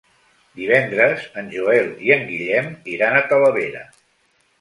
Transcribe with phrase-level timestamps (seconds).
[0.59, 3.83] Divendres en Joel i en Guillem iran a Talavera.